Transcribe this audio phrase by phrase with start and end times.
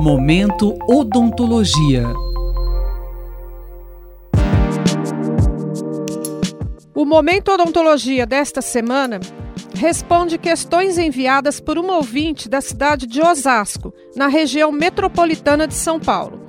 [0.00, 2.04] Momento Odontologia.
[6.92, 9.20] O Momento Odontologia desta semana
[9.74, 16.00] responde questões enviadas por uma ouvinte da cidade de Osasco, na região metropolitana de São
[16.00, 16.40] Paulo.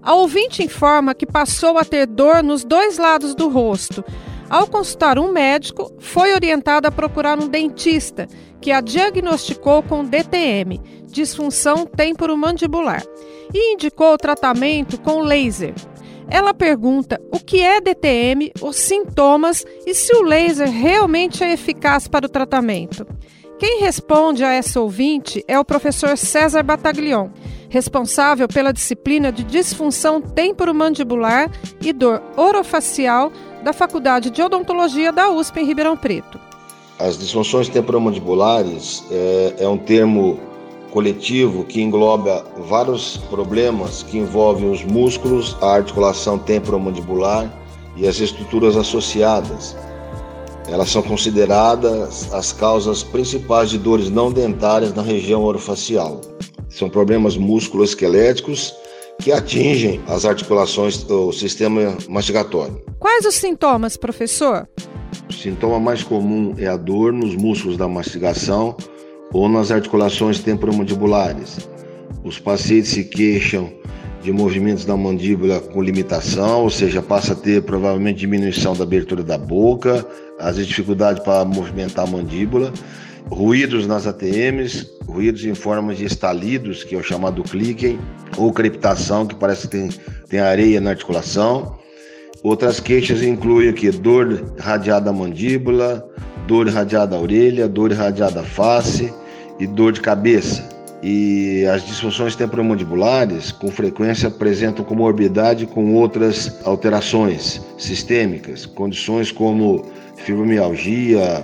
[0.00, 4.04] A ouvinte informa que passou a ter dor nos dois lados do rosto.
[4.48, 8.28] Ao consultar um médico, foi orientada a procurar um dentista,
[8.66, 13.00] que a diagnosticou com DTM, disfunção temporomandibular,
[13.54, 15.72] e indicou o tratamento com laser.
[16.28, 22.08] Ela pergunta o que é DTM, os sintomas e se o laser realmente é eficaz
[22.08, 23.06] para o tratamento.
[23.56, 27.28] Quem responde a essa ouvinte é o professor César Bataglion,
[27.68, 33.30] responsável pela disciplina de disfunção temporomandibular e dor orofacial
[33.62, 36.45] da Faculdade de Odontologia da USP em Ribeirão Preto.
[36.98, 40.40] As disfunções temporomandibulares é, é um termo
[40.90, 47.52] coletivo que engloba vários problemas que envolvem os músculos, a articulação temporomandibular
[47.96, 49.76] e as estruturas associadas.
[50.68, 56.22] Elas são consideradas as causas principais de dores não dentárias na região orofacial.
[56.70, 58.74] São problemas musculoesqueléticos
[59.20, 62.82] que atingem as articulações do sistema mastigatório.
[62.98, 64.66] Quais os sintomas, professor?
[65.36, 68.74] Sintoma mais comum é a dor nos músculos da mastigação
[69.32, 71.68] ou nas articulações temporomandibulares.
[72.24, 73.70] Os pacientes se queixam
[74.22, 79.22] de movimentos da mandíbula com limitação, ou seja, passa a ter provavelmente diminuição da abertura
[79.22, 80.04] da boca,
[80.38, 82.72] às vezes dificuldade para movimentar a mandíbula,
[83.30, 87.98] ruídos nas ATMs, ruídos em forma de estalidos, que é o chamado clique,
[88.36, 89.88] ou crepitação, que parece que tem,
[90.28, 91.78] tem areia na articulação.
[92.46, 96.08] Outras queixas incluem aqui dor radiada à mandíbula,
[96.46, 99.12] dor irradiada à orelha, dor irradiada à face
[99.58, 100.62] e dor de cabeça.
[101.02, 111.42] E as disfunções temporomandibulares, com frequência, apresentam comorbidade com outras alterações sistêmicas, condições como fibromialgia,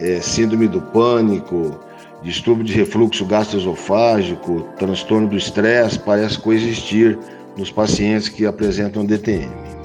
[0.00, 1.78] é, síndrome do pânico,
[2.22, 7.18] distúrbio de refluxo gastroesofágico, transtorno do estresse, parece coexistir
[7.54, 9.77] nos pacientes que apresentam DTM.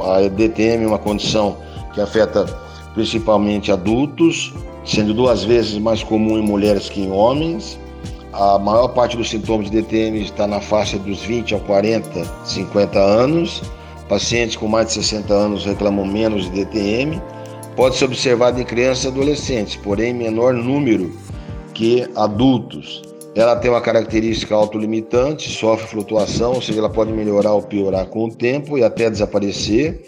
[0.00, 1.56] A DTM é uma condição
[1.92, 2.44] que afeta
[2.94, 4.52] principalmente adultos,
[4.84, 7.78] sendo duas vezes mais comum em mulheres que em homens.
[8.32, 12.98] A maior parte dos sintomas de DTM está na faixa dos 20 a 40, 50
[12.98, 13.62] anos.
[14.08, 17.22] Pacientes com mais de 60 anos reclamam menos de DTM.
[17.76, 21.12] Pode ser observado em crianças e adolescentes, porém menor número
[21.72, 23.02] que adultos.
[23.36, 28.26] Ela tem uma característica autolimitante, sofre flutuação, ou seja, ela pode melhorar ou piorar com
[28.26, 30.00] o tempo e até desaparecer.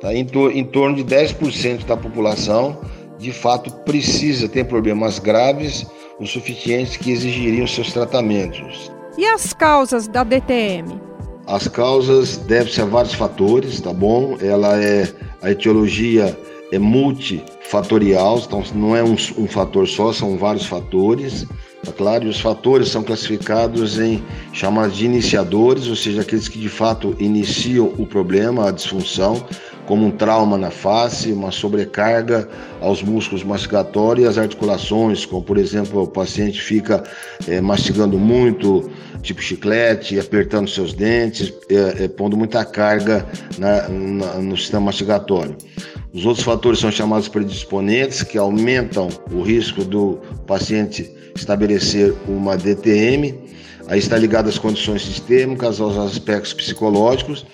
[0.00, 0.12] Tá?
[0.12, 2.80] Em, tor em torno de 10% da população,
[3.18, 5.86] de fato, precisa, tem problemas graves
[6.18, 8.90] o suficientes que exigiriam seus tratamentos.
[9.16, 11.00] E as causas da DTM?
[11.46, 14.36] As causas devem-se a vários fatores, tá bom?
[14.40, 15.08] Ela é
[15.42, 16.36] a etiologia
[16.72, 21.46] é multifatorial, então não é um, um fator só, são vários fatores.
[21.86, 22.24] Tá claro?
[22.24, 24.20] E os fatores são classificados em
[24.52, 29.46] chamados de iniciadores, ou seja, aqueles que de fato iniciam o problema, a disfunção,
[29.86, 32.48] como um trauma na face, uma sobrecarga
[32.80, 37.04] aos músculos mastigatórios e às articulações, como por exemplo o paciente fica
[37.46, 38.90] é, mastigando muito,
[39.22, 43.24] tipo chiclete, apertando seus dentes, é, é, pondo muita carga
[43.58, 45.56] na, na, no sistema mastigatório.
[46.12, 50.18] Os outros fatores são chamados predisponentes, que aumentam o risco do
[50.48, 53.34] paciente estabelecer uma DTM,
[53.88, 57.46] aí está ligado às condições sistêmicas, aos aspectos psicológicos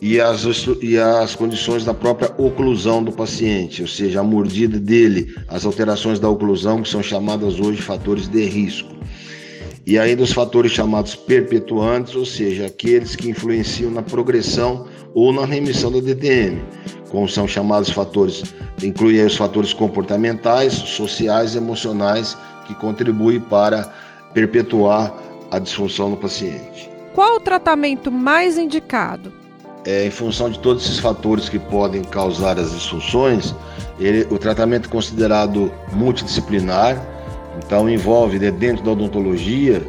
[0.00, 0.44] e as,
[0.80, 6.18] e as condições da própria oclusão do paciente, ou seja, a mordida dele, as alterações
[6.18, 8.92] da oclusão, que são chamadas hoje fatores de risco.
[9.84, 15.44] E ainda os fatores chamados perpetuantes, ou seja, aqueles que influenciam na progressão ou na
[15.44, 16.62] remissão da DTM,
[17.10, 18.42] como são chamados fatores,
[18.82, 23.92] incluem os fatores comportamentais, sociais emocionais que contribui para
[24.32, 25.12] perpetuar
[25.50, 26.90] a disfunção no paciente.
[27.14, 29.32] Qual o tratamento mais indicado?
[29.84, 33.54] É, em função de todos esses fatores que podem causar as disfunções,
[33.98, 36.96] ele, o tratamento é considerado multidisciplinar,
[37.58, 39.82] então envolve né, dentro da odontologia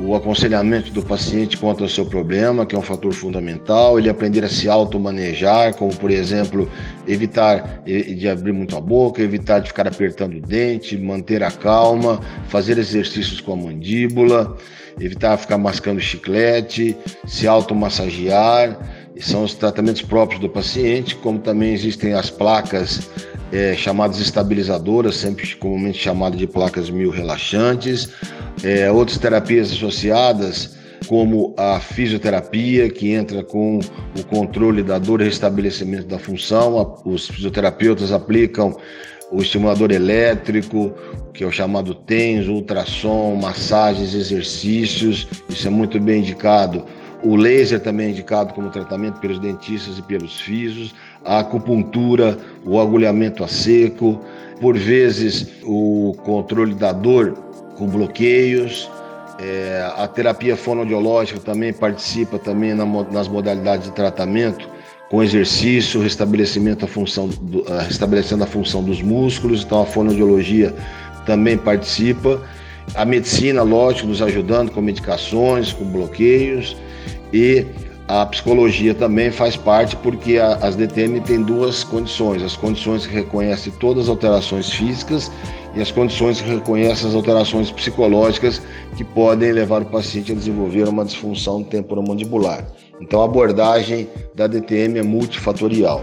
[0.00, 4.44] o aconselhamento do paciente quanto ao seu problema, que é um fator fundamental, ele aprender
[4.44, 6.70] a se automanejar, como por exemplo,
[7.06, 12.20] evitar de abrir muito a boca, evitar de ficar apertando o dente, manter a calma,
[12.48, 14.56] fazer exercícios com a mandíbula,
[15.00, 16.96] evitar ficar mascando chiclete,
[17.26, 18.78] se automassagear,
[19.18, 23.10] são os tratamentos próprios do paciente, como também existem as placas
[23.52, 28.10] é, chamadas estabilizadoras, sempre comumente chamadas de placas mil relaxantes,
[28.62, 33.78] é, outras terapias associadas, como a fisioterapia, que entra com
[34.18, 37.00] o controle da dor e restabelecimento da função.
[37.04, 38.76] Os fisioterapeutas aplicam
[39.30, 40.92] o estimulador elétrico,
[41.32, 46.84] que é o chamado TENS, ultrassom, massagens, exercícios, isso é muito bem indicado.
[47.22, 52.80] O laser também é indicado como tratamento pelos dentistas e pelos fisios, a acupuntura, o
[52.80, 54.20] agulhamento a seco,
[54.60, 57.34] por vezes o controle da dor
[57.76, 58.90] com bloqueios,
[59.40, 64.68] é, a terapia fonoaudiológica também participa também na, nas modalidades de tratamento,
[65.08, 70.74] com exercício, restabelecimento da função, do, uh, restabelecendo a função dos músculos, então a fonoaudiologia
[71.24, 72.42] também participa.
[72.94, 76.76] A medicina, lógico, nos ajudando com medicações, com bloqueios
[77.32, 77.64] e
[78.08, 83.14] a psicologia também faz parte porque a, as DTM têm duas condições: as condições que
[83.14, 85.30] reconhecem todas as alterações físicas
[85.74, 88.62] e as condições que reconhecem as alterações psicológicas
[88.96, 92.66] que podem levar o paciente a desenvolver uma disfunção temporomandibular.
[92.98, 96.02] Então a abordagem da DTM é multifatorial.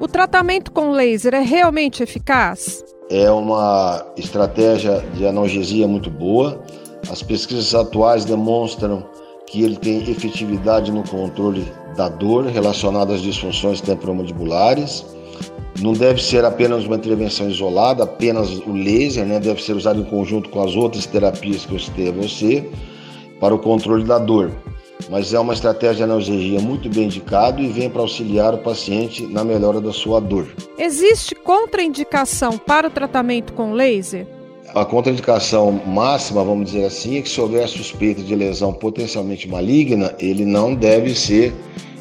[0.00, 2.84] O tratamento com laser é realmente eficaz?
[3.08, 6.60] É uma estratégia de analgesia muito boa.
[7.08, 9.06] As pesquisas atuais demonstram
[9.46, 15.04] que ele tem efetividade no controle da dor relacionada às disfunções temporomandibulares.
[15.80, 19.40] Não deve ser apenas uma intervenção isolada, apenas o laser, né?
[19.40, 22.68] deve ser usado em conjunto com as outras terapias que eu citei a você
[23.40, 24.52] para o controle da dor.
[25.10, 29.26] Mas é uma estratégia de analgesia muito bem indicada e vem para auxiliar o paciente
[29.26, 30.46] na melhora da sua dor.
[30.78, 34.26] Existe contraindicação para o tratamento com laser?
[34.74, 40.12] A contraindicação máxima, vamos dizer assim, é que se houver suspeita de lesão potencialmente maligna,
[40.18, 41.54] ele não deve ser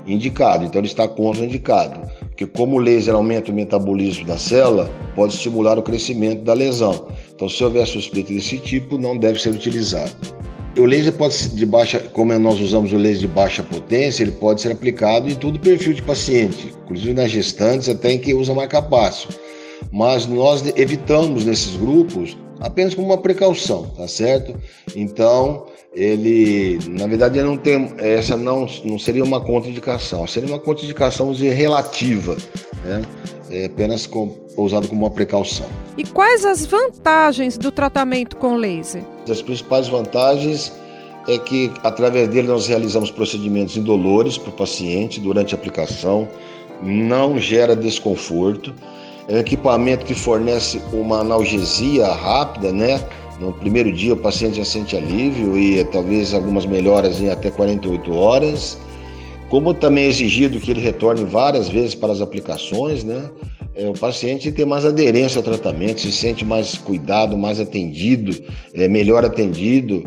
[0.07, 2.01] indicado, então ele está contraindicado.
[2.29, 7.05] Porque como o laser aumenta o metabolismo da célula, pode estimular o crescimento da lesão.
[7.35, 10.11] Então, se houver suspeita desse tipo, não deve ser utilizado.
[10.75, 14.31] O laser pode ser de baixa, como nós usamos o laser de baixa potência, ele
[14.31, 18.51] pode ser aplicado em todo perfil de paciente, inclusive nas gestantes, até em quem usa
[18.51, 19.29] marca-passo.
[19.91, 24.56] Mas nós evitamos nesses grupos apenas como uma precaução, tá certo?
[24.95, 30.60] Então, ele, na verdade, ele não tem, essa não, não seria uma contraindicação, seria uma
[30.60, 32.38] contraindicação dizer, relativa,
[32.83, 33.01] né?
[33.51, 35.68] É apenas com, usado como uma precaução.
[35.98, 39.04] E quais as vantagens do tratamento com laser?
[39.30, 40.71] As principais vantagens
[41.27, 46.27] é que através dele nós realizamos procedimentos indolores para o paciente durante a aplicação,
[46.81, 48.74] não gera desconforto,
[49.27, 52.99] é um equipamento que fornece uma analgesia rápida, né?
[53.39, 58.13] No primeiro dia o paciente já sente alívio e talvez algumas melhoras em até 48
[58.13, 58.77] horas.
[59.49, 63.29] Como também é exigido que ele retorne várias vezes para as aplicações, né?
[63.75, 68.35] É, o paciente tem mais aderência ao tratamento, se sente mais cuidado, mais atendido,
[68.73, 70.03] é, melhor atendido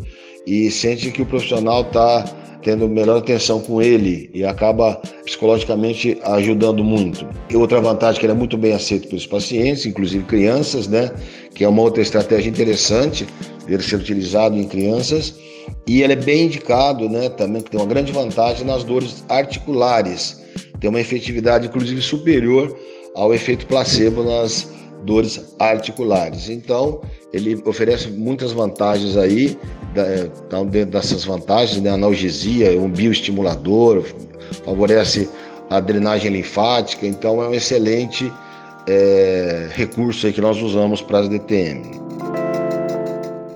[0.46, 2.24] e sente que o profissional está
[2.66, 7.24] tendo melhor atenção com ele e acaba psicologicamente ajudando muito.
[7.48, 11.12] E outra vantagem é que ele é muito bem aceito pelos pacientes, inclusive crianças, né?
[11.54, 13.24] Que é uma outra estratégia interessante
[13.68, 15.36] ele ser utilizado em crianças.
[15.86, 17.28] E ele é bem indicado, né?
[17.28, 20.42] Também que tem uma grande vantagem nas dores articulares.
[20.80, 22.76] Tem uma efetividade, inclusive, superior
[23.14, 24.68] ao efeito placebo nas
[25.06, 26.50] dores articulares.
[26.50, 27.00] Então,
[27.32, 29.56] ele oferece muitas vantagens aí,
[30.44, 34.04] então, dentro dessas vantagens, né, analgesia, é um bioestimulador,
[34.64, 35.28] favorece
[35.70, 38.30] a drenagem linfática, então é um excelente
[38.86, 42.05] é, recurso aí que nós usamos para as DTM.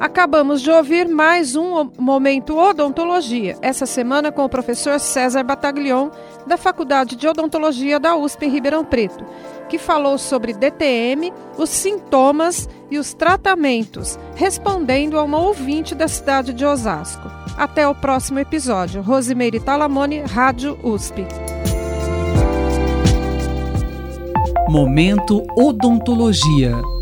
[0.00, 6.08] Acabamos de ouvir mais um Momento Odontologia, essa semana com o professor César Bataglion,
[6.46, 9.24] da Faculdade de Odontologia da USP em Ribeirão Preto
[9.70, 16.52] que falou sobre DTM, os sintomas e os tratamentos, respondendo a uma ouvinte da cidade
[16.52, 17.30] de Osasco.
[17.56, 19.00] Até o próximo episódio.
[19.00, 21.24] Rosimeire Talamone, Rádio USP.
[24.68, 26.99] Momento Odontologia.